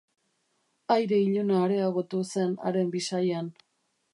[0.95, 3.53] Aire iluna areagotu zen haren bisaian.